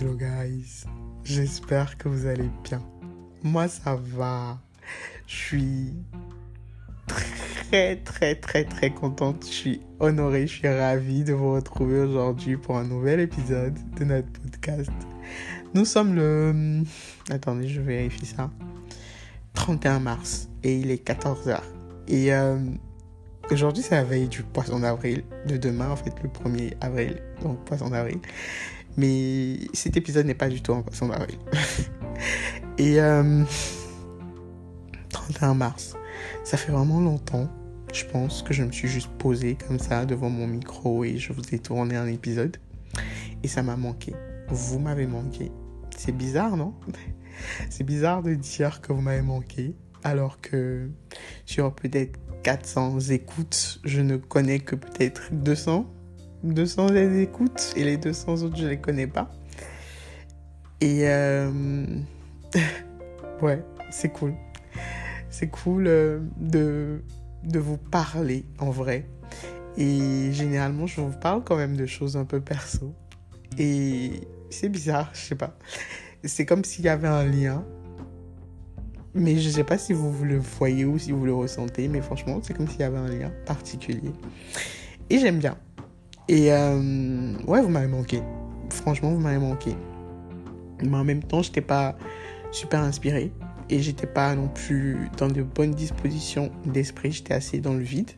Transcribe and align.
Hello 0.00 0.14
guys, 0.14 0.84
j'espère 1.24 1.98
que 1.98 2.08
vous 2.08 2.26
allez 2.26 2.48
bien. 2.62 2.80
Moi 3.42 3.66
ça 3.66 3.96
va. 3.96 4.60
Je 5.26 5.34
suis 5.34 5.94
très 7.68 7.96
très 7.96 8.36
très 8.36 8.64
très 8.64 8.90
contente. 8.90 9.44
Je 9.44 9.52
suis 9.52 9.80
honorée, 9.98 10.46
je 10.46 10.58
suis 10.58 10.68
ravie 10.68 11.24
de 11.24 11.32
vous 11.32 11.52
retrouver 11.52 11.98
aujourd'hui 11.98 12.56
pour 12.56 12.76
un 12.76 12.84
nouvel 12.84 13.18
épisode 13.18 13.76
de 13.98 14.04
notre 14.04 14.30
podcast. 14.30 14.92
Nous 15.74 15.84
sommes 15.84 16.14
le... 16.14 16.84
Attendez, 17.28 17.66
je 17.66 17.80
vérifie 17.80 18.26
ça. 18.26 18.52
31 19.54 19.98
mars 19.98 20.48
et 20.62 20.78
il 20.78 20.92
est 20.92 21.04
14h. 21.04 21.58
Et 22.06 22.32
euh, 22.32 22.56
aujourd'hui 23.50 23.82
c'est 23.82 23.96
la 23.96 24.04
veille 24.04 24.28
du 24.28 24.44
poisson 24.44 24.78
d'avril. 24.78 25.24
De 25.48 25.56
demain 25.56 25.90
en 25.90 25.96
fait 25.96 26.14
le 26.22 26.28
1er 26.28 26.74
avril. 26.80 27.20
Donc 27.42 27.64
poisson 27.64 27.90
d'avril. 27.90 28.20
Mais 28.98 29.58
cet 29.72 29.96
épisode 29.96 30.26
n'est 30.26 30.34
pas 30.34 30.48
du 30.48 30.60
tout 30.60 30.72
en 30.72 30.82
poisson 30.82 31.06
d'avril. 31.06 31.38
Et 32.78 32.96
31 35.08 35.50
euh, 35.50 35.54
mars, 35.54 35.94
ça 36.44 36.56
fait 36.56 36.72
vraiment 36.72 37.00
longtemps, 37.00 37.48
je 37.92 38.04
pense, 38.04 38.42
que 38.42 38.52
je 38.52 38.64
me 38.64 38.72
suis 38.72 38.88
juste 38.88 39.08
posé 39.18 39.56
comme 39.66 39.78
ça 39.78 40.04
devant 40.04 40.30
mon 40.30 40.48
micro 40.48 41.04
et 41.04 41.16
je 41.16 41.32
vous 41.32 41.42
ai 41.52 41.60
tourné 41.60 41.94
un 41.96 42.08
épisode. 42.08 42.56
Et 43.44 43.48
ça 43.48 43.62
m'a 43.62 43.76
manqué. 43.76 44.14
Vous 44.48 44.80
m'avez 44.80 45.06
manqué. 45.06 45.52
C'est 45.96 46.12
bizarre, 46.12 46.56
non? 46.56 46.74
C'est 47.70 47.84
bizarre 47.84 48.24
de 48.24 48.34
dire 48.34 48.80
que 48.80 48.92
vous 48.92 49.00
m'avez 49.00 49.22
manqué 49.22 49.76
alors 50.02 50.40
que 50.40 50.90
sur 51.46 51.72
peut-être 51.72 52.18
400 52.42 52.98
écoutes, 53.10 53.80
je 53.84 54.00
ne 54.00 54.16
connais 54.16 54.58
que 54.58 54.74
peut-être 54.74 55.32
200 55.32 55.88
200 56.44 56.90
les 56.92 57.22
écoutes 57.22 57.72
et 57.76 57.84
les 57.84 57.96
200 57.96 58.42
autres, 58.42 58.56
je 58.56 58.66
les 58.66 58.78
connais 58.78 59.06
pas. 59.06 59.30
Et 60.80 61.08
euh... 61.08 61.84
ouais, 63.42 63.64
c'est 63.90 64.10
cool. 64.10 64.34
C'est 65.30 65.48
cool 65.48 65.86
euh, 65.86 66.20
de, 66.36 67.02
de 67.44 67.58
vous 67.58 67.76
parler 67.76 68.44
en 68.58 68.70
vrai. 68.70 69.06
Et 69.76 70.32
généralement, 70.32 70.86
je 70.86 71.00
vous 71.00 71.16
parle 71.16 71.44
quand 71.44 71.56
même 71.56 71.76
de 71.76 71.86
choses 71.86 72.16
un 72.16 72.24
peu 72.24 72.40
perso. 72.40 72.94
Et 73.58 74.22
c'est 74.50 74.68
bizarre, 74.68 75.10
je 75.14 75.20
sais 75.20 75.34
pas. 75.34 75.56
C'est 76.24 76.46
comme 76.46 76.64
s'il 76.64 76.84
y 76.84 76.88
avait 76.88 77.08
un 77.08 77.24
lien. 77.24 77.64
Mais 79.14 79.38
je 79.38 79.48
sais 79.48 79.64
pas 79.64 79.78
si 79.78 79.92
vous 79.92 80.24
le 80.24 80.38
voyez 80.38 80.84
ou 80.84 80.98
si 80.98 81.12
vous 81.12 81.24
le 81.24 81.34
ressentez. 81.34 81.88
Mais 81.88 82.00
franchement, 82.00 82.40
c'est 82.42 82.54
comme 82.54 82.68
s'il 82.68 82.80
y 82.80 82.84
avait 82.84 82.98
un 82.98 83.08
lien 83.08 83.32
particulier. 83.46 84.12
Et 85.10 85.18
j'aime 85.18 85.38
bien. 85.38 85.56
Et 86.28 86.52
euh, 86.52 87.32
ouais, 87.46 87.62
vous 87.62 87.68
m'avez 87.68 87.86
manqué. 87.86 88.22
Franchement, 88.70 89.10
vous 89.10 89.20
m'avez 89.20 89.38
manqué. 89.38 89.74
Mais 90.82 90.96
en 90.96 91.04
même 91.04 91.22
temps, 91.22 91.42
j'étais 91.42 91.62
pas 91.62 91.96
super 92.52 92.80
inspiré 92.80 93.32
et 93.70 93.80
j'étais 93.80 94.06
pas 94.06 94.34
non 94.34 94.48
plus 94.48 95.10
dans 95.16 95.28
de 95.28 95.42
bonnes 95.42 95.72
dispositions 95.72 96.50
d'esprit. 96.66 97.12
J'étais 97.12 97.34
assez 97.34 97.60
dans 97.60 97.74
le 97.74 97.82
vide. 97.82 98.10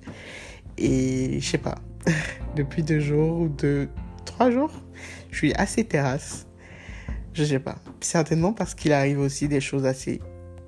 Et 0.76 1.40
je 1.40 1.46
sais 1.46 1.58
pas, 1.58 1.76
depuis 2.56 2.82
deux 2.82 3.00
jours 3.00 3.40
ou 3.40 3.48
deux, 3.48 3.88
trois 4.24 4.50
jours, 4.50 4.72
je 5.30 5.36
suis 5.36 5.54
assez 5.54 5.84
terrasse. 5.84 6.46
Je 7.32 7.44
sais 7.44 7.60
pas. 7.60 7.76
Certainement 8.00 8.52
parce 8.52 8.74
qu'il 8.74 8.92
arrive 8.92 9.20
aussi 9.20 9.46
des 9.46 9.60
choses 9.60 9.86
assez 9.86 10.20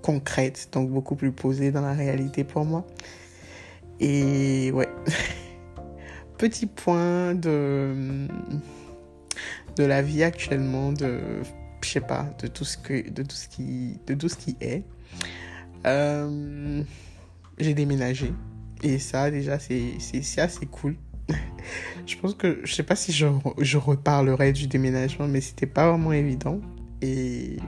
concrètes, 0.02 0.68
donc 0.72 0.90
beaucoup 0.90 1.16
plus 1.16 1.32
posées 1.32 1.72
dans 1.72 1.82
la 1.82 1.92
réalité 1.92 2.44
pour 2.44 2.64
moi. 2.64 2.86
Et 3.98 4.70
ouais. 4.72 4.88
petit 6.42 6.66
point 6.66 7.36
de, 7.36 8.26
de 9.76 9.84
la 9.84 10.02
vie 10.02 10.24
actuellement, 10.24 10.90
de, 10.90 11.20
je 11.84 11.88
sais 11.88 12.00
pas, 12.00 12.34
de 12.40 12.48
tout 12.48 12.64
ce, 12.64 12.76
que, 12.76 13.08
de 13.08 13.22
tout 13.22 13.36
ce, 13.36 13.46
qui, 13.46 14.00
de 14.08 14.14
tout 14.14 14.28
ce 14.28 14.34
qui 14.34 14.56
est. 14.60 14.82
Euh, 15.86 16.82
j'ai 17.58 17.74
déménagé. 17.74 18.32
Et 18.82 18.98
ça, 18.98 19.30
déjà, 19.30 19.60
c'est 19.60 19.94
assez 20.38 20.66
cool. 20.66 20.96
je 22.06 22.16
pense 22.16 22.34
que, 22.34 22.58
je 22.64 22.74
sais 22.74 22.82
pas 22.82 22.96
si 22.96 23.12
je, 23.12 23.28
je 23.58 23.78
reparlerai 23.78 24.52
du 24.52 24.66
déménagement, 24.66 25.28
mais 25.28 25.40
c'était 25.40 25.66
pas 25.66 25.88
vraiment 25.88 26.12
évident. 26.12 26.60
Et 27.02 27.58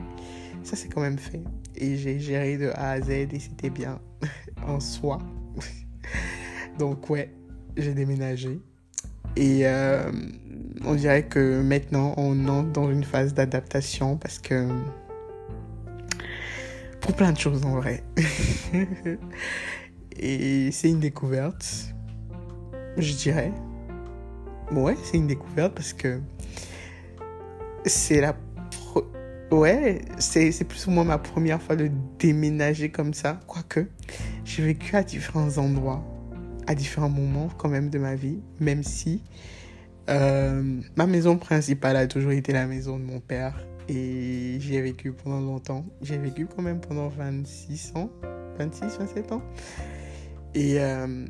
ça, 0.63 0.75
c'est 0.75 0.89
quand 0.89 0.99
même 0.99 1.17
fait. 1.17 1.41
Et 1.77 1.95
j'ai 1.95 2.19
géré 2.19 2.57
de 2.57 2.71
A 2.75 2.91
à 2.91 3.01
Z 3.01 3.09
et 3.09 3.39
c'était 3.39 3.69
bien 3.69 4.01
en 4.67 4.81
soi. 4.81 5.19
Donc, 6.77 7.09
ouais, 7.09 7.31
j'ai 7.77 7.93
déménagé. 7.93 8.59
Et 9.35 9.67
euh, 9.67 10.11
on 10.85 10.95
dirait 10.95 11.23
que 11.23 11.61
maintenant, 11.61 12.13
on 12.17 12.47
entre 12.47 12.71
dans 12.71 12.89
une 12.89 13.03
phase 13.03 13.33
d'adaptation 13.33 14.17
parce 14.17 14.39
que... 14.39 14.67
Pour 17.01 17.15
plein 17.15 17.33
de 17.33 17.37
choses 17.37 17.63
en 17.65 17.75
vrai. 17.75 18.03
et 20.19 20.71
c'est 20.71 20.89
une 20.89 20.99
découverte, 20.99 21.93
je 22.97 23.13
dirais. 23.13 23.51
Ouais, 24.71 24.95
c'est 25.03 25.17
une 25.17 25.27
découverte 25.27 25.75
parce 25.75 25.93
que 25.93 26.19
c'est 27.85 28.21
la... 28.21 28.35
Ouais, 29.51 30.01
c'est 30.17 30.67
plus 30.67 30.87
ou 30.87 30.91
moins 30.91 31.03
ma 31.03 31.19
première 31.19 31.61
fois 31.61 31.75
de 31.75 31.91
déménager 32.17 32.89
comme 32.89 33.13
ça. 33.13 33.39
Quoique, 33.45 33.87
j'ai 34.43 34.63
vécu 34.63 34.95
à 34.95 35.03
différents 35.03 35.59
endroits 35.59 36.03
à 36.67 36.75
différents 36.75 37.09
moments 37.09 37.49
quand 37.57 37.69
même 37.69 37.89
de 37.89 37.99
ma 37.99 38.15
vie, 38.15 38.39
même 38.59 38.83
si 38.83 39.23
euh, 40.09 40.81
ma 40.95 41.07
maison 41.07 41.37
principale 41.37 41.95
a 41.95 42.07
toujours 42.07 42.31
été 42.31 42.53
la 42.53 42.67
maison 42.67 42.99
de 42.99 43.03
mon 43.03 43.19
père 43.19 43.55
et 43.87 44.57
j'y 44.59 44.75
ai 44.75 44.81
vécu 44.81 45.11
pendant 45.11 45.39
longtemps. 45.39 45.85
J'ai 46.01 46.17
vécu 46.17 46.47
quand 46.47 46.61
même 46.61 46.79
pendant 46.79 47.07
26 47.07 47.93
ans, 47.95 48.09
26, 48.57 48.97
27 48.99 49.31
ans. 49.31 49.41
Et 50.53 50.79
euh, 50.79 51.25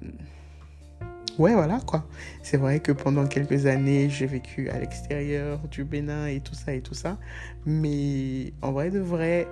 ouais, 1.38 1.53
voilà 1.53 1.79
quoi. 1.85 2.06
C'est 2.44 2.57
vrai 2.57 2.79
que 2.79 2.91
pendant 2.91 3.25
quelques 3.28 3.66
années, 3.66 4.09
j'ai 4.09 4.28
vécu 4.28 4.69
à 4.69 4.79
l'extérieur 4.79 5.59
du 5.69 5.84
Bénin 5.84 6.28
et 6.28 6.40
tout 6.40 6.56
ça 6.56 6.73
et 6.73 6.81
tout 6.81 6.94
ça. 6.94 7.17
Mais 7.66 8.53
en 8.62 8.72
vrai 8.72 8.90
de 8.91 9.00
vrai, 9.00 9.47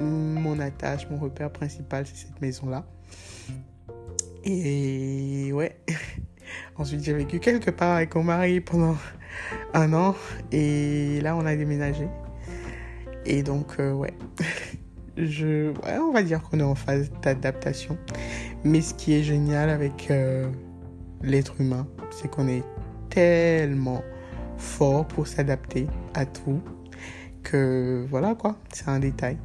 mon 0.00 0.60
attache, 0.60 1.08
mon 1.10 1.18
repère 1.18 1.50
principal, 1.50 2.06
c'est 2.06 2.26
cette 2.26 2.40
maison-là. 2.40 2.84
Et 4.48 5.50
ouais. 5.52 5.76
Ensuite, 6.76 7.02
j'ai 7.02 7.12
vécu 7.12 7.40
quelque 7.40 7.70
part 7.70 7.96
avec 7.96 8.14
mon 8.14 8.22
mari 8.22 8.60
pendant 8.60 8.96
un 9.74 9.92
an. 9.92 10.14
Et 10.52 11.20
là, 11.20 11.36
on 11.36 11.44
a 11.44 11.56
déménagé. 11.56 12.06
Et 13.24 13.42
donc, 13.42 13.74
euh, 13.80 13.92
ouais. 13.92 14.14
Je, 15.16 15.70
ouais, 15.70 15.98
on 15.98 16.12
va 16.12 16.22
dire 16.22 16.42
qu'on 16.42 16.60
est 16.60 16.64
en 16.64 16.74
phase 16.74 17.10
d'adaptation. 17.22 17.98
Mais 18.64 18.82
ce 18.82 18.94
qui 18.94 19.14
est 19.14 19.22
génial 19.22 19.70
avec 19.70 20.10
euh, 20.10 20.48
l'être 21.22 21.54
humain, 21.58 21.88
c'est 22.10 22.30
qu'on 22.30 22.46
est 22.46 22.62
tellement 23.08 24.04
fort 24.58 25.08
pour 25.08 25.26
s'adapter 25.26 25.86
à 26.14 26.26
tout 26.26 26.60
que 27.42 28.04
voilà 28.10 28.34
quoi, 28.34 28.56
c'est 28.72 28.88
un 28.88 28.98
détail. 28.98 29.38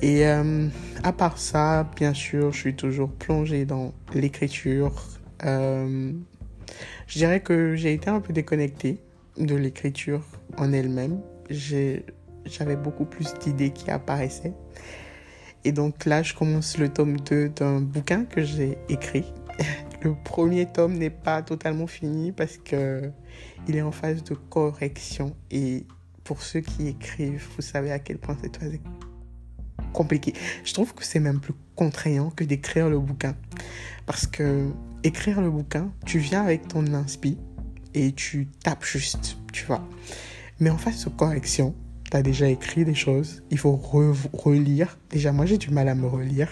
Et 0.00 0.26
euh, 0.26 0.68
à 1.02 1.12
part 1.12 1.38
ça, 1.38 1.88
bien 1.96 2.14
sûr, 2.14 2.52
je 2.52 2.58
suis 2.58 2.76
toujours 2.76 3.10
plongée 3.10 3.64
dans 3.64 3.92
l'écriture. 4.14 4.92
Euh, 5.44 6.12
je 7.06 7.18
dirais 7.18 7.40
que 7.40 7.74
j'ai 7.74 7.94
été 7.94 8.08
un 8.08 8.20
peu 8.20 8.32
déconnectée 8.32 9.00
de 9.38 9.56
l'écriture 9.56 10.22
en 10.56 10.72
elle-même. 10.72 11.20
J'avais 11.50 12.76
beaucoup 12.76 13.06
plus 13.06 13.34
d'idées 13.34 13.70
qui 13.70 13.90
apparaissaient. 13.90 14.54
Et 15.64 15.72
donc 15.72 16.04
là, 16.04 16.22
je 16.22 16.34
commence 16.34 16.78
le 16.78 16.88
tome 16.88 17.18
2 17.20 17.48
d'un 17.48 17.80
bouquin 17.80 18.24
que 18.24 18.42
j'ai 18.42 18.78
écrit. 18.88 19.24
Le 20.02 20.14
premier 20.14 20.66
tome 20.66 20.94
n'est 20.94 21.10
pas 21.10 21.42
totalement 21.42 21.88
fini 21.88 22.30
parce 22.30 22.56
que 22.58 23.10
il 23.66 23.74
est 23.74 23.82
en 23.82 23.90
phase 23.90 24.22
de 24.22 24.34
correction. 24.34 25.34
Et 25.50 25.86
pour 26.22 26.42
ceux 26.42 26.60
qui 26.60 26.86
écrivent, 26.86 27.44
vous 27.56 27.62
savez 27.62 27.90
à 27.90 27.98
quel 27.98 28.18
point 28.18 28.36
c'est 28.40 28.52
Je 30.64 30.72
trouve 30.72 30.94
que 30.94 31.04
c'est 31.04 31.20
même 31.20 31.40
plus 31.40 31.54
contraignant 31.74 32.30
que 32.30 32.44
d'écrire 32.44 32.88
le 32.88 32.98
bouquin. 32.98 33.34
Parce 34.06 34.26
que 34.26 34.68
écrire 35.04 35.40
le 35.40 35.50
bouquin, 35.50 35.90
tu 36.06 36.18
viens 36.18 36.42
avec 36.42 36.68
ton 36.68 36.86
inspi 36.94 37.38
et 37.94 38.12
tu 38.12 38.48
tapes 38.62 38.84
juste, 38.84 39.38
tu 39.52 39.64
vois. 39.66 39.86
Mais 40.60 40.70
en 40.70 40.78
face 40.78 41.04
de 41.04 41.10
correction, 41.10 41.74
tu 42.10 42.16
as 42.16 42.22
déjà 42.22 42.48
écrit 42.48 42.84
des 42.84 42.94
choses, 42.94 43.42
il 43.50 43.58
faut 43.58 43.76
relire. 43.76 44.98
Déjà, 45.10 45.32
moi 45.32 45.46
j'ai 45.46 45.58
du 45.58 45.70
mal 45.70 45.88
à 45.88 45.94
me 45.94 46.06
relire. 46.06 46.48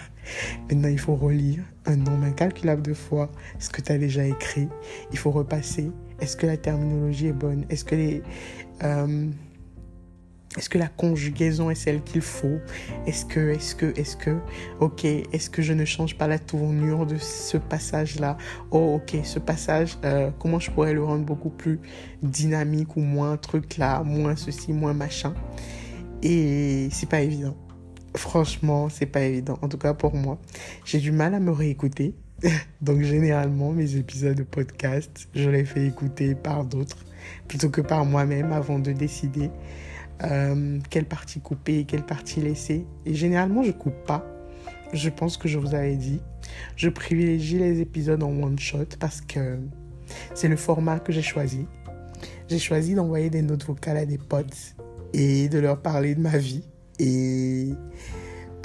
Maintenant, 0.69 0.89
il 0.89 0.99
faut 0.99 1.15
relire 1.15 1.63
un 1.85 1.95
nombre 1.95 2.25
incalculable 2.25 2.81
de 2.81 2.93
fois 2.93 3.31
ce 3.59 3.69
que 3.69 3.81
tu 3.81 3.91
as 3.91 3.97
déjà 3.97 4.25
écrit. 4.25 4.67
Il 5.11 5.17
faut 5.17 5.31
repasser. 5.31 5.89
Est-ce 6.19 6.35
que 6.35 6.45
la 6.45 6.57
terminologie 6.57 7.27
est 7.27 7.33
bonne? 7.33 7.65
Est-ce 7.69 7.85
que 7.85 7.95
les... 7.95 8.23
Euh, 8.83 9.27
est-ce 10.57 10.69
que 10.69 10.77
la 10.77 10.87
conjugaison 10.87 11.69
est 11.69 11.75
celle 11.75 12.01
qu'il 12.01 12.21
faut? 12.21 12.59
Est-ce 13.05 13.25
que, 13.25 13.51
est-ce 13.51 13.75
que, 13.75 13.97
est-ce 13.97 14.17
que, 14.17 14.37
ok, 14.79 15.05
est-ce 15.05 15.49
que 15.49 15.61
je 15.61 15.73
ne 15.73 15.85
change 15.85 16.17
pas 16.17 16.27
la 16.27 16.39
tournure 16.39 17.05
de 17.05 17.17
ce 17.17 17.57
passage-là? 17.57 18.37
Oh, 18.71 18.95
ok, 18.95 19.19
ce 19.23 19.39
passage, 19.39 19.97
euh, 20.03 20.31
comment 20.39 20.59
je 20.59 20.71
pourrais 20.71 20.93
le 20.93 21.03
rendre 21.03 21.25
beaucoup 21.25 21.51
plus 21.51 21.79
dynamique 22.23 22.97
ou 22.97 23.01
moins 23.01 23.37
truc 23.37 23.77
là, 23.77 24.01
moins 24.03 24.35
ceci, 24.35 24.73
moins 24.73 24.93
machin? 24.93 25.33
Et 26.23 26.89
c'est 26.91 27.07
pas 27.07 27.21
évident. 27.21 27.55
Franchement, 28.15 28.89
c'est 28.89 29.05
pas 29.05 29.21
évident. 29.21 29.59
En 29.61 29.69
tout 29.69 29.77
cas 29.77 29.93
pour 29.93 30.15
moi, 30.15 30.39
j'ai 30.85 30.99
du 30.99 31.11
mal 31.11 31.35
à 31.35 31.39
me 31.39 31.51
réécouter. 31.51 32.15
Donc 32.81 33.01
généralement, 33.03 33.71
mes 33.71 33.95
épisodes 33.95 34.35
de 34.35 34.43
podcast, 34.43 35.27
je 35.35 35.49
les 35.49 35.65
fais 35.65 35.85
écouter 35.85 36.33
par 36.33 36.65
d'autres 36.65 37.05
plutôt 37.47 37.69
que 37.69 37.81
par 37.81 38.05
moi-même 38.05 38.51
avant 38.51 38.79
de 38.79 38.91
décider 38.91 39.51
euh, 40.23 40.79
quelle 40.89 41.05
partie 41.05 41.39
couper 41.39 41.85
quelle 41.85 42.05
partie 42.05 42.41
laisser. 42.41 42.85
Et 43.05 43.13
généralement, 43.13 43.63
je 43.63 43.71
coupe 43.71 44.05
pas. 44.05 44.25
Je 44.93 45.09
pense 45.09 45.37
que 45.37 45.47
je 45.47 45.57
vous 45.57 45.75
avais 45.75 45.95
dit. 45.95 46.21
Je 46.75 46.89
privilégie 46.89 47.57
les 47.59 47.81
épisodes 47.81 48.23
en 48.23 48.31
one 48.31 48.57
shot 48.57 48.85
parce 48.99 49.21
que 49.21 49.59
c'est 50.33 50.47
le 50.47 50.55
format 50.55 50.99
que 50.99 51.11
j'ai 51.11 51.21
choisi. 51.21 51.67
J'ai 52.47 52.59
choisi 52.59 52.95
d'envoyer 52.95 53.29
des 53.29 53.41
notes 53.41 53.65
vocales 53.65 53.97
à 53.97 54.05
des 54.05 54.17
potes 54.17 54.75
et 55.13 55.49
de 55.49 55.59
leur 55.59 55.81
parler 55.81 56.15
de 56.15 56.21
ma 56.21 56.37
vie. 56.37 56.63
Et 56.99 57.73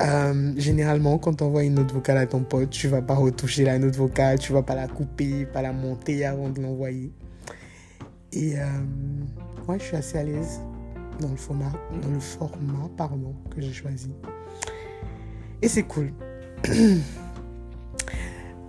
euh, 0.00 0.52
généralement, 0.56 1.19
quand 1.19 1.34
tu 1.34 1.44
envoies 1.44 1.64
une 1.64 1.75
note 1.75 1.93
vocale 1.93 2.19
à 2.19 2.26
ton 2.26 2.44
pote, 2.44 2.70
tu 2.70 2.88
vas 2.88 3.02
pas 3.02 3.14
retoucher 3.14 3.64
la 3.64 3.78
note 3.78 3.96
vocale, 3.96 4.38
tu 4.38 4.52
vas 4.52 4.62
pas 4.62 4.76
la 4.76 4.87
couper, 4.87 5.44
pas 5.46 5.60
la 5.60 5.72
monter 5.72 6.25
avant 6.25 6.48
de 6.48 6.62
l'envoyer. 6.62 7.12
Et 8.32 8.58
euh, 8.58 8.64
ouais, 9.69 9.78
je 9.78 9.84
suis 9.84 9.96
assez 9.96 10.19
à 10.19 10.22
l'aise 10.22 10.60
dans 11.22 11.30
le 11.30 11.36
format, 11.36 11.72
dans 12.02 12.10
le 12.10 12.20
format 12.20 12.88
pardon, 12.96 13.34
que 13.54 13.60
j'ai 13.60 13.72
choisi. 13.72 14.10
Et 15.62 15.69
c'est 15.69 15.84
cool. 15.84 16.12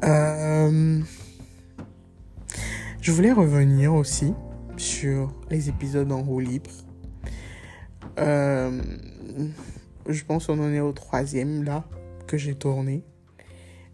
Euh, 0.06 1.00
je 3.00 3.12
voulais 3.14 3.32
revenir 3.32 3.94
aussi 3.94 4.34
sur 4.76 5.32
les 5.50 5.70
épisodes 5.70 6.12
en 6.12 6.22
roue 6.22 6.42
libre. 6.42 6.72
Euh, 8.20 8.82
je 10.10 10.24
pense 10.26 10.48
qu'on 10.48 10.60
en 10.60 10.74
est 10.74 10.82
au 10.82 10.92
troisième 10.92 11.64
là 11.64 11.86
que 12.28 12.36
j'ai 12.36 12.56
tourné. 12.56 13.06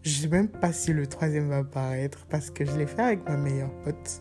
Je 0.02 0.10
sais 0.10 0.28
même 0.28 0.48
pas 0.48 0.72
si 0.72 0.92
le 0.92 1.06
troisième 1.06 1.48
va 1.48 1.58
apparaître 1.58 2.26
parce 2.28 2.50
que 2.50 2.64
je 2.64 2.76
l'ai 2.76 2.86
fait 2.86 3.02
avec 3.02 3.28
ma 3.28 3.36
meilleure 3.36 3.72
pote. 3.84 4.20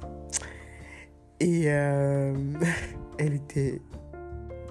Et 1.39 1.63
euh, 1.71 2.35
elle 3.17 3.33
était 3.33 3.81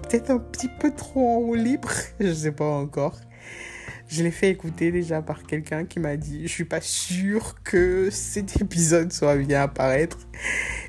peut-être 0.09 0.31
un 0.31 0.39
petit 0.39 0.69
peu 0.69 0.91
trop 0.91 1.27
en 1.27 1.37
haut 1.37 1.55
libre, 1.55 1.89
je 2.19 2.33
sais 2.33 2.51
pas 2.51 2.65
encore. 2.65 3.19
Je 4.07 4.23
l'ai 4.23 4.31
fait 4.31 4.49
écouter 4.49 4.91
déjà 4.91 5.21
par 5.21 5.43
quelqu'un 5.43 5.85
qui 5.85 5.99
m'a 5.99 6.17
dit 6.17 6.47
Je 6.47 6.51
suis 6.51 6.65
pas 6.65 6.81
sûr 6.81 7.61
que 7.63 8.09
cet 8.09 8.59
épisode 8.59 9.13
soit 9.13 9.35
bien 9.35 9.61
apparaître, 9.61 10.17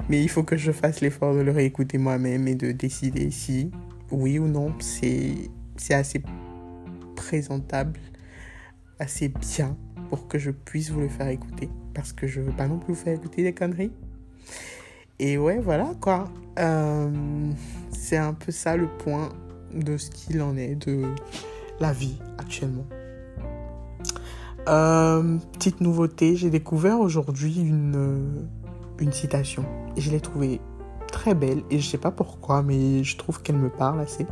mais 0.08 0.22
il 0.22 0.28
faut 0.30 0.42
que 0.42 0.56
je 0.56 0.72
fasse 0.72 1.02
l'effort 1.02 1.34
de 1.34 1.40
le 1.40 1.52
réécouter 1.52 1.98
moi-même 1.98 2.48
et 2.48 2.54
de 2.54 2.72
décider 2.72 3.30
si 3.30 3.70
oui 4.10 4.38
ou 4.38 4.48
non 4.48 4.74
c'est 4.80 5.50
assez 5.90 6.22
présentable, 7.14 8.00
assez 8.98 9.28
bien 9.28 9.76
pour 10.08 10.28
que 10.28 10.38
je 10.38 10.50
puisse 10.50 10.90
vous 10.90 11.00
le 11.00 11.08
faire 11.10 11.28
écouter. 11.28 11.68
Parce 11.92 12.14
que 12.14 12.26
je 12.26 12.40
veux 12.40 12.52
pas 12.52 12.66
non 12.66 12.78
plus 12.78 12.94
vous 12.94 13.00
faire 13.00 13.14
écouter 13.14 13.42
des 13.42 13.52
conneries. 13.52 13.92
Et 15.18 15.36
ouais, 15.36 15.58
voilà 15.58 15.92
quoi. 16.00 16.24
Euh, 16.58 17.10
c'est 18.10 18.16
un 18.16 18.34
peu 18.34 18.50
ça 18.50 18.76
le 18.76 18.88
point 18.88 19.28
de 19.72 19.96
ce 19.96 20.10
qu'il 20.10 20.42
en 20.42 20.56
est 20.56 20.74
de 20.74 21.04
la 21.78 21.92
vie 21.92 22.18
actuellement. 22.38 22.84
Euh, 24.66 25.38
petite 25.52 25.80
nouveauté, 25.80 26.34
j'ai 26.34 26.50
découvert 26.50 26.98
aujourd'hui 26.98 27.60
une, 27.60 28.48
une 28.98 29.12
citation. 29.12 29.64
Je 29.96 30.10
l'ai 30.10 30.20
trouvée 30.20 30.60
très 31.12 31.36
belle 31.36 31.62
et 31.70 31.78
je 31.78 31.88
sais 31.88 31.98
pas 31.98 32.10
pourquoi, 32.10 32.64
mais 32.64 33.04
je 33.04 33.16
trouve 33.16 33.42
qu'elle 33.42 33.58
me 33.58 33.70
parle 33.70 34.00
assez. 34.00 34.26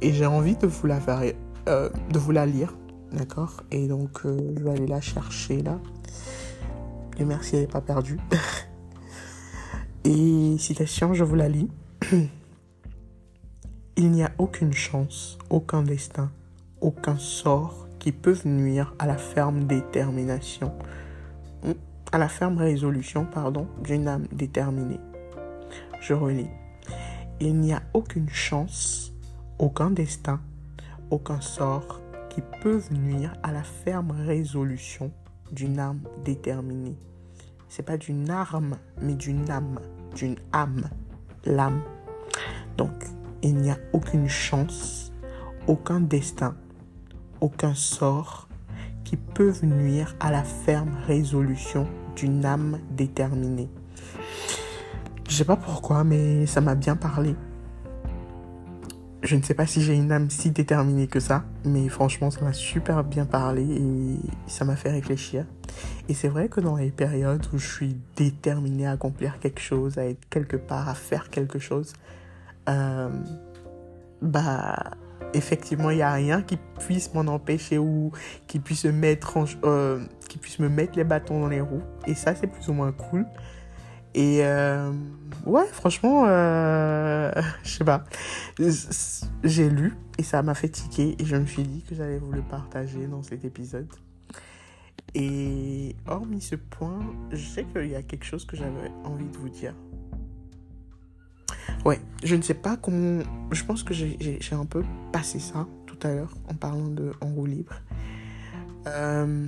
Et 0.00 0.14
j'ai 0.14 0.24
envie 0.24 0.56
de 0.56 0.66
vous 0.66 0.86
la 0.86 1.00
faire, 1.00 1.20
euh, 1.68 1.90
de 2.08 2.18
vous 2.18 2.32
la 2.32 2.46
lire, 2.46 2.74
d'accord? 3.12 3.60
Et 3.72 3.88
donc 3.88 4.22
je 4.24 4.62
vais 4.64 4.70
aller 4.70 4.86
la 4.86 5.02
chercher 5.02 5.60
là. 5.60 5.78
Et 7.18 7.26
merci, 7.26 7.56
elle 7.56 7.62
n'est 7.62 7.66
pas 7.66 7.82
perdue. 7.82 8.18
Et 10.04 10.56
citation, 10.56 11.12
je 11.12 11.24
vous 11.24 11.34
la 11.34 11.50
lis. 11.50 11.68
Il 13.96 14.10
n'y 14.10 14.22
a 14.22 14.32
aucune 14.38 14.72
chance, 14.72 15.38
aucun 15.50 15.82
destin, 15.82 16.30
aucun 16.80 17.16
sort 17.18 17.88
qui 17.98 18.12
peuvent 18.12 18.46
nuire 18.46 18.94
à 18.98 19.06
la 19.06 19.16
ferme 19.16 19.64
détermination, 19.64 20.72
à 22.12 22.18
la 22.18 22.28
ferme 22.28 22.58
résolution, 22.58 23.24
pardon, 23.24 23.66
d'une 23.82 24.08
âme 24.08 24.26
déterminée. 24.32 25.00
Je 26.00 26.14
relis. 26.14 26.50
Il 27.40 27.58
n'y 27.60 27.72
a 27.72 27.82
aucune 27.94 28.28
chance, 28.28 29.12
aucun 29.58 29.90
destin, 29.90 30.40
aucun 31.10 31.40
sort 31.40 32.00
qui 32.30 32.42
peuvent 32.62 32.92
nuire 32.92 33.32
à 33.42 33.52
la 33.52 33.62
ferme 33.62 34.10
résolution 34.10 35.12
d'une 35.52 35.78
âme 35.78 36.00
déterminée 36.24 36.96
c'est 37.74 37.82
pas 37.82 37.96
d'une 37.96 38.30
arme, 38.30 38.76
mais 39.02 39.14
d'une 39.14 39.50
âme, 39.50 39.80
d'une 40.14 40.36
âme, 40.52 40.88
l'âme. 41.44 41.82
Donc, 42.76 42.92
il 43.48 43.56
n'y 43.56 43.70
a 43.70 43.78
aucune 43.92 44.28
chance, 44.28 45.12
aucun 45.66 46.00
destin, 46.00 46.56
aucun 47.40 47.74
sort 47.74 48.48
qui 49.04 49.16
peuvent 49.16 49.64
nuire 49.64 50.16
à 50.18 50.30
la 50.30 50.42
ferme 50.42 50.96
résolution 51.06 51.86
d'une 52.16 52.44
âme 52.46 52.78
déterminée. 52.90 53.68
Je 55.28 55.34
sais 55.34 55.44
pas 55.44 55.56
pourquoi, 55.56 56.04
mais 56.04 56.46
ça 56.46 56.60
m'a 56.60 56.74
bien 56.74 56.96
parlé. 56.96 57.36
Je 59.22 59.36
ne 59.36 59.42
sais 59.42 59.54
pas 59.54 59.66
si 59.66 59.82
j'ai 59.82 59.94
une 59.94 60.12
âme 60.12 60.30
si 60.30 60.50
déterminée 60.50 61.06
que 61.06 61.20
ça, 61.20 61.44
mais 61.64 61.88
franchement, 61.88 62.30
ça 62.30 62.42
m'a 62.42 62.52
super 62.52 63.04
bien 63.04 63.24
parlé 63.24 63.62
et 63.62 64.18
ça 64.46 64.64
m'a 64.64 64.76
fait 64.76 64.90
réfléchir. 64.90 65.46
Et 66.08 66.14
c'est 66.14 66.28
vrai 66.28 66.48
que 66.48 66.60
dans 66.60 66.76
les 66.76 66.90
périodes 66.90 67.44
où 67.52 67.58
je 67.58 67.66
suis 67.66 67.96
déterminée 68.16 68.86
à 68.86 68.92
accomplir 68.92 69.38
quelque 69.38 69.60
chose, 69.60 69.98
à 69.98 70.06
être 70.06 70.28
quelque 70.28 70.56
part, 70.56 70.88
à 70.88 70.94
faire 70.94 71.30
quelque 71.30 71.58
chose, 71.58 71.94
euh, 72.68 73.10
bah, 74.22 74.92
effectivement, 75.32 75.90
il 75.90 75.96
n'y 75.96 76.02
a 76.02 76.12
rien 76.12 76.42
qui 76.42 76.58
puisse 76.78 77.12
m'en 77.14 77.32
empêcher 77.32 77.78
ou 77.78 78.12
qui 78.46 78.58
puisse, 78.58 78.84
mettre 78.84 79.38
euh, 79.64 80.04
qui 80.28 80.38
puisse 80.38 80.58
me 80.58 80.68
mettre 80.68 80.96
les 80.96 81.04
bâtons 81.04 81.40
dans 81.40 81.48
les 81.48 81.60
roues. 81.60 81.82
Et 82.06 82.14
ça, 82.14 82.34
c'est 82.34 82.46
plus 82.46 82.68
ou 82.68 82.72
moins 82.72 82.92
cool. 82.92 83.26
Et 84.14 84.44
euh, 84.44 84.92
ouais, 85.44 85.66
franchement, 85.72 86.24
je 86.26 87.42
sais 87.64 87.84
pas. 87.84 88.04
J'ai 89.42 89.68
lu 89.68 89.94
et 90.18 90.22
ça 90.22 90.42
m'a 90.42 90.54
fait 90.54 90.68
tiquer 90.68 91.16
et 91.18 91.24
je 91.24 91.36
me 91.36 91.46
suis 91.46 91.64
dit 91.64 91.82
que 91.82 91.94
j'allais 91.94 92.18
vous 92.18 92.32
le 92.32 92.42
partager 92.42 93.06
dans 93.06 93.22
cet 93.22 93.44
épisode. 93.44 93.88
Et 95.14 95.94
hormis 96.06 96.40
ce 96.40 96.56
point, 96.56 96.98
je 97.30 97.44
sais 97.44 97.64
qu'il 97.64 97.86
y 97.86 97.94
a 97.94 98.02
quelque 98.02 98.24
chose 98.24 98.44
que 98.44 98.56
j'avais 98.56 98.90
envie 99.04 99.28
de 99.28 99.36
vous 99.36 99.48
dire. 99.48 99.74
Ouais, 101.84 102.00
je 102.22 102.34
ne 102.34 102.42
sais 102.42 102.54
pas 102.54 102.76
comment. 102.76 103.22
Je 103.52 103.64
pense 103.64 103.82
que 103.82 103.92
j'ai 103.92 104.38
un 104.52 104.64
peu 104.64 104.82
passé 105.12 105.38
ça 105.38 105.66
tout 105.86 105.98
à 106.02 106.14
l'heure 106.14 106.32
en 106.48 106.54
parlant 106.54 106.88
de 106.88 107.12
en 107.20 107.26
roue 107.26 107.46
libre. 107.46 107.74
Euh, 108.86 109.46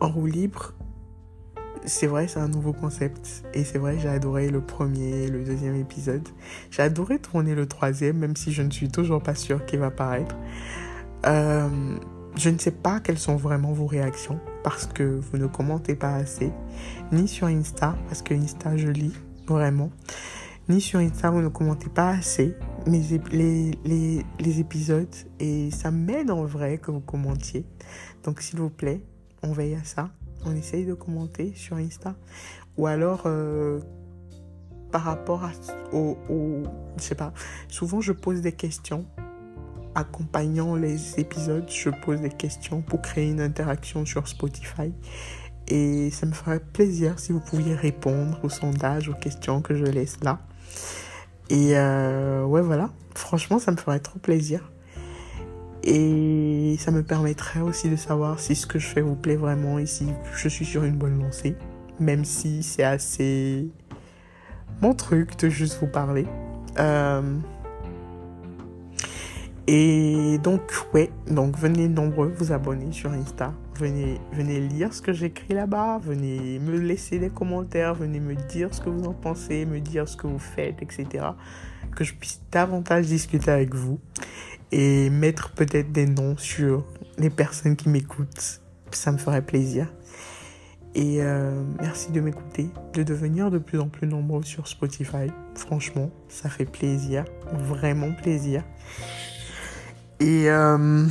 en 0.00 0.08
roue 0.08 0.26
libre, 0.26 0.74
c'est 1.86 2.06
vrai, 2.06 2.28
c'est 2.28 2.40
un 2.40 2.48
nouveau 2.48 2.74
concept. 2.74 3.44
Et 3.54 3.64
c'est 3.64 3.78
vrai, 3.78 3.98
j'ai 3.98 4.08
adoré 4.08 4.50
le 4.50 4.60
premier, 4.60 5.28
le 5.28 5.42
deuxième 5.42 5.76
épisode. 5.76 6.28
J'ai 6.70 6.82
adoré 6.82 7.18
tourner 7.18 7.54
le 7.54 7.66
troisième, 7.66 8.18
même 8.18 8.36
si 8.36 8.52
je 8.52 8.60
ne 8.60 8.70
suis 8.70 8.88
toujours 8.88 9.22
pas 9.22 9.34
sûre 9.34 9.64
qu'il 9.64 9.78
va 9.78 9.90
paraître. 9.90 10.36
Euh, 11.24 11.96
je 12.36 12.50
ne 12.50 12.58
sais 12.58 12.72
pas 12.72 13.00
quelles 13.00 13.18
sont 13.18 13.36
vraiment 13.36 13.72
vos 13.72 13.86
réactions 13.86 14.38
parce 14.62 14.86
que 14.86 15.02
vous 15.02 15.38
ne 15.38 15.46
commentez 15.46 15.94
pas 15.94 16.14
assez, 16.14 16.52
ni 17.12 17.28
sur 17.28 17.46
Insta, 17.46 17.96
parce 18.08 18.20
que 18.22 18.34
Insta, 18.34 18.76
je 18.76 18.88
lis 18.88 19.14
vraiment, 19.46 19.90
ni 20.68 20.80
sur 20.80 21.00
Insta, 21.00 21.30
vous 21.30 21.42
ne 21.42 21.48
commentez 21.48 21.88
pas 21.88 22.10
assez 22.10 22.56
les, 22.86 23.20
les, 23.84 24.26
les 24.40 24.60
épisodes 24.60 25.14
et 25.40 25.70
ça 25.70 25.90
m'aide 25.90 26.30
en 26.30 26.44
vrai 26.44 26.78
que 26.78 26.90
vous 26.90 27.00
commentiez. 27.00 27.66
Donc, 28.24 28.40
s'il 28.40 28.58
vous 28.58 28.70
plaît, 28.70 29.02
on 29.42 29.52
veille 29.52 29.74
à 29.74 29.84
ça 29.84 30.10
on 30.46 30.54
essaye 30.54 30.84
de 30.84 30.94
commenter 30.94 31.52
sur 31.54 31.76
Insta. 31.76 32.14
Ou 32.76 32.86
alors, 32.86 33.22
euh, 33.26 33.80
par 34.90 35.02
rapport 35.02 35.44
à, 35.44 35.50
au, 35.92 36.16
Je 36.96 37.02
sais 37.02 37.14
pas. 37.14 37.32
Souvent, 37.68 38.00
je 38.00 38.12
pose 38.12 38.40
des 38.40 38.52
questions. 38.52 39.06
Accompagnant 39.94 40.74
les 40.74 41.20
épisodes, 41.20 41.68
je 41.68 41.88
pose 41.88 42.20
des 42.20 42.30
questions 42.30 42.82
pour 42.82 43.00
créer 43.00 43.30
une 43.30 43.40
interaction 43.40 44.04
sur 44.04 44.26
Spotify. 44.26 44.92
Et 45.68 46.10
ça 46.10 46.26
me 46.26 46.32
ferait 46.32 46.60
plaisir 46.60 47.18
si 47.18 47.32
vous 47.32 47.40
pouviez 47.40 47.74
répondre 47.74 48.38
au 48.42 48.48
sondage, 48.48 49.08
aux 49.08 49.14
questions 49.14 49.62
que 49.62 49.74
je 49.74 49.84
laisse 49.84 50.18
là. 50.22 50.38
Et 51.50 51.76
euh, 51.76 52.44
ouais, 52.44 52.60
voilà. 52.60 52.90
Franchement, 53.14 53.58
ça 53.58 53.72
me 53.72 53.76
ferait 53.76 54.00
trop 54.00 54.18
plaisir. 54.18 54.70
Et 55.82 56.76
ça 56.78 56.90
me 56.90 57.02
permettrait 57.02 57.60
aussi 57.60 57.90
de 57.90 57.96
savoir 57.96 58.40
si 58.40 58.54
ce 58.54 58.66
que 58.66 58.78
je 58.78 58.86
fais 58.86 59.02
vous 59.02 59.16
plaît 59.16 59.36
vraiment 59.36 59.78
et 59.78 59.86
si 59.86 60.06
je 60.34 60.48
suis 60.48 60.64
sur 60.64 60.84
une 60.84 60.96
bonne 60.96 61.18
lancée. 61.22 61.56
Même 62.00 62.24
si 62.24 62.62
c'est 62.62 62.82
assez 62.82 63.68
mon 64.80 64.94
truc 64.94 65.38
de 65.38 65.48
juste 65.48 65.78
vous 65.80 65.86
parler. 65.86 66.26
Euh, 66.78 67.38
et 69.66 70.38
donc, 70.42 70.60
ouais, 70.92 71.10
donc 71.30 71.58
venez 71.58 71.88
nombreux 71.88 72.32
vous 72.36 72.52
abonner 72.52 72.92
sur 72.92 73.10
Insta. 73.12 73.52
Venez, 73.76 74.60
lire 74.60 74.92
ce 74.92 75.02
que 75.02 75.12
j'écris 75.12 75.54
là-bas. 75.54 75.98
Venez 76.02 76.58
me 76.58 76.78
laisser 76.78 77.18
des 77.18 77.30
commentaires. 77.30 77.94
Venez 77.94 78.20
me 78.20 78.34
dire 78.34 78.72
ce 78.74 78.80
que 78.80 78.88
vous 78.88 79.04
en 79.04 79.12
pensez, 79.12 79.66
me 79.66 79.80
dire 79.80 80.08
ce 80.08 80.16
que 80.16 80.26
vous 80.26 80.38
faites, 80.38 80.80
etc. 80.82 81.24
Que 81.94 82.04
je 82.04 82.14
puisse 82.14 82.40
davantage 82.52 83.06
discuter 83.06 83.50
avec 83.50 83.74
vous 83.74 83.98
et 84.72 85.10
mettre 85.10 85.52
peut-être 85.52 85.92
des 85.92 86.06
noms 86.06 86.36
sur 86.36 86.84
les 87.18 87.30
personnes 87.30 87.76
qui 87.76 87.88
m'écoutent. 87.88 88.60
Ça 88.90 89.12
me 89.12 89.18
ferait 89.18 89.42
plaisir. 89.42 89.92
Et 90.94 91.20
euh, 91.20 91.64
merci 91.80 92.12
de 92.12 92.20
m'écouter, 92.20 92.68
de 92.92 93.02
devenir 93.02 93.50
de 93.50 93.58
plus 93.58 93.80
en 93.80 93.88
plus 93.88 94.06
nombreux 94.06 94.44
sur 94.44 94.68
Spotify. 94.68 95.26
Franchement, 95.56 96.10
ça 96.28 96.48
fait 96.48 96.66
plaisir, 96.66 97.24
vraiment 97.52 98.12
plaisir. 98.12 98.62
Et 100.20 100.48
euh, 100.48 101.06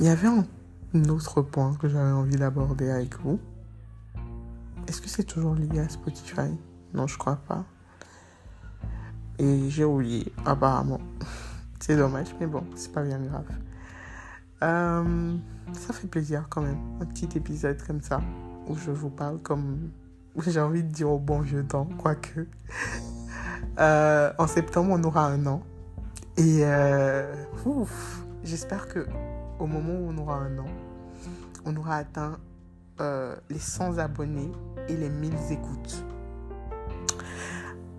il 0.00 0.06
y 0.06 0.08
avait 0.08 0.28
un 0.28 0.46
autre 1.08 1.42
point 1.42 1.74
que 1.74 1.88
j'avais 1.88 2.12
envie 2.12 2.36
d'aborder 2.36 2.90
avec 2.90 3.18
vous. 3.20 3.40
Est-ce 4.86 5.00
que 5.00 5.08
c'est 5.08 5.24
toujours 5.24 5.54
lié 5.54 5.80
à 5.80 5.88
Spotify? 5.88 6.50
Non, 6.94 7.06
je 7.06 7.16
crois 7.16 7.36
pas. 7.36 7.64
Et 9.38 9.70
j'ai 9.70 9.84
oublié, 9.84 10.32
apparemment. 10.44 11.00
C'est 11.80 11.96
dommage, 11.96 12.28
mais 12.38 12.46
bon, 12.46 12.62
c'est 12.76 12.92
pas 12.92 13.02
bien 13.02 13.18
grave. 13.18 13.44
Euh, 14.62 15.36
ça 15.72 15.92
fait 15.92 16.06
plaisir 16.06 16.46
quand 16.48 16.62
même, 16.62 16.78
un 17.00 17.06
petit 17.06 17.28
épisode 17.36 17.82
comme 17.84 18.00
ça, 18.00 18.20
où 18.68 18.76
je 18.76 18.92
vous 18.92 19.10
parle 19.10 19.40
comme 19.40 19.90
j'ai 20.46 20.60
envie 20.60 20.82
de 20.82 20.88
dire 20.88 21.10
au 21.10 21.18
bon 21.18 21.40
vieux 21.40 21.64
temps, 21.64 21.88
quoique. 21.98 22.46
Euh, 23.78 24.30
en 24.36 24.46
septembre, 24.46 24.90
on 24.92 25.02
aura 25.02 25.24
un 25.24 25.46
an. 25.46 25.62
Et 26.36 26.58
euh, 26.60 27.32
j'espère 28.44 28.86
que 28.86 29.06
au 29.62 29.66
moment 29.66 29.92
où 29.92 30.10
on 30.10 30.18
aura 30.18 30.36
un 30.36 30.58
an, 30.58 30.66
on 31.64 31.76
aura 31.76 31.96
atteint 31.96 32.38
euh, 33.00 33.36
les 33.48 33.60
100 33.60 33.98
abonnés 33.98 34.50
et 34.88 34.96
les 34.96 35.08
1000 35.08 35.32
écoutes. 35.50 36.04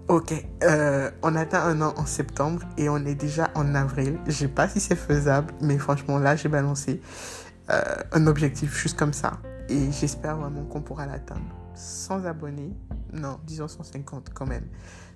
Ok, 0.10 0.34
euh, 0.63 1.10
on 1.22 1.36
atteint 1.36 1.63
un 1.63 1.82
an 1.82 1.93
en 1.96 2.05
septembre 2.05 2.63
et 2.77 2.89
on 2.89 2.98
est 3.05 3.15
déjà 3.15 3.50
en 3.55 3.74
avril. 3.75 4.20
Je 4.25 4.32
sais 4.32 4.48
pas 4.50 4.67
si 4.67 4.82
c'est 4.82 4.98
faisable, 4.98 5.53
mais 5.62 5.77
franchement 5.77 6.20
là 6.20 6.36
j'ai 6.36 6.50
balancé 6.50 7.01
un 7.70 8.27
objectif 8.27 8.77
juste 8.77 9.00
comme 9.00 9.13
ça 9.13 9.39
et 9.70 9.89
j'espère 9.93 10.36
vraiment 10.36 10.65
qu'on 10.65 10.82
pourra 10.82 11.05
l'atteindre. 11.05 11.55
100 11.75 12.25
abonnés, 12.25 12.75
non, 13.13 13.39
disons 13.46 13.70
150 13.70 14.32
quand 14.34 14.46
même. 14.46 14.67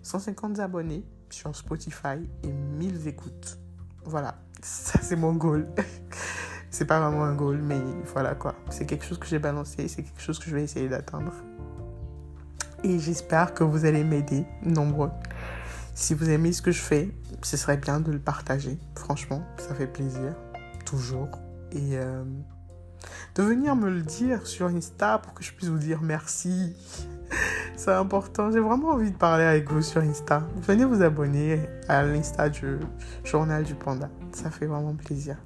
150 0.01 0.59
abonnés 0.59 1.03
sur 1.29 1.53
Spotify 1.53 2.25
et 2.43 2.51
1000 2.53 3.05
écoutes. 3.05 3.59
Voilà, 4.05 4.35
ça 4.61 4.99
c'est 5.01 5.17
mon 5.17 5.33
goal. 5.33 5.67
C'est 6.77 6.85
pas 6.85 6.99
vraiment 6.99 7.23
un 7.23 7.33
goal, 7.33 7.57
mais 7.57 7.81
voilà 8.13 8.35
quoi. 8.35 8.53
C'est 8.69 8.85
quelque 8.85 9.03
chose 9.03 9.17
que 9.17 9.25
j'ai 9.25 9.39
balancé, 9.39 9.87
c'est 9.87 10.03
quelque 10.03 10.21
chose 10.21 10.37
que 10.37 10.45
je 10.45 10.55
vais 10.55 10.61
essayer 10.61 10.87
d'atteindre. 10.87 11.33
Et 12.83 12.99
j'espère 12.99 13.55
que 13.55 13.63
vous 13.63 13.85
allez 13.85 14.03
m'aider, 14.03 14.45
nombreux. 14.61 15.09
Si 15.95 16.13
vous 16.13 16.29
aimez 16.29 16.53
ce 16.53 16.61
que 16.61 16.71
je 16.71 16.79
fais, 16.79 17.09
ce 17.41 17.57
serait 17.57 17.77
bien 17.77 17.99
de 17.99 18.11
le 18.11 18.19
partager. 18.19 18.77
Franchement, 18.93 19.41
ça 19.57 19.73
fait 19.73 19.87
plaisir, 19.87 20.35
toujours. 20.85 21.29
Et 21.71 21.97
euh, 21.97 22.23
de 23.33 23.41
venir 23.41 23.75
me 23.75 23.89
le 23.89 24.03
dire 24.03 24.45
sur 24.45 24.67
Insta 24.67 25.17
pour 25.17 25.33
que 25.33 25.43
je 25.43 25.53
puisse 25.53 25.69
vous 25.69 25.79
dire 25.79 26.03
merci. 26.03 26.75
C'est 27.75 27.91
important. 27.91 28.51
J'ai 28.51 28.59
vraiment 28.59 28.89
envie 28.89 29.09
de 29.09 29.17
parler 29.17 29.45
avec 29.45 29.71
vous 29.71 29.81
sur 29.81 30.03
Insta. 30.03 30.43
Venez 30.57 30.85
vous 30.85 31.01
abonner 31.01 31.59
à 31.87 32.03
l'Insta 32.03 32.49
du 32.49 32.77
Journal 33.23 33.63
du 33.63 33.73
Panda. 33.73 34.11
Ça 34.31 34.51
fait 34.51 34.67
vraiment 34.67 34.93
plaisir. 34.93 35.37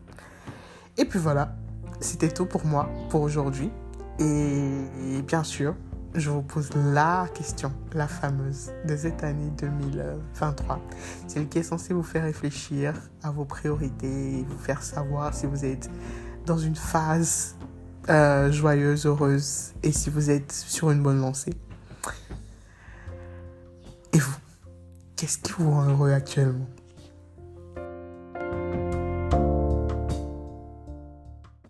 Et 1.02 1.06
puis 1.06 1.18
voilà, 1.18 1.56
c'était 2.00 2.30
tout 2.30 2.46
pour 2.46 2.64
moi 2.64 2.88
pour 3.10 3.22
aujourd'hui. 3.22 3.72
Et 4.20 5.24
bien 5.26 5.44
sûr, 5.44 5.74
je 6.14 6.30
vous 6.30 6.44
pose 6.44 6.70
la 6.76 7.28
question, 7.34 7.74
la 7.94 8.08
fameuse 8.08 8.70
de 8.88 8.96
cette 8.96 9.24
année 9.24 9.50
2023. 9.58 10.80
Celle 11.28 11.50
qui 11.50 11.58
est 11.58 11.64
censée 11.64 11.96
vous 11.96 12.04
faire 12.04 12.22
réfléchir 12.22 12.94
à 13.24 13.32
vos 13.32 13.46
priorités, 13.46 14.46
vous 14.48 14.60
faire 14.60 14.84
savoir 14.84 15.34
si 15.34 15.48
vous 15.48 15.66
êtes 15.66 15.90
dans 16.46 16.60
une 16.60 16.76
phase 16.76 17.56
euh, 18.10 18.52
joyeuse, 18.52 19.08
heureuse 19.08 19.74
et 19.82 19.92
si 19.92 20.12
vous 20.12 20.30
êtes 20.30 20.52
sur 20.52 20.92
une 20.92 21.02
bonne 21.02 21.20
lancée. 21.20 21.56
Et 24.14 24.20
vous, 24.20 24.38
qu'est-ce 25.16 25.40
qui 25.40 25.54
vous 25.54 25.72
rend 25.72 25.86
heureux 25.86 26.12
actuellement? 26.12 26.68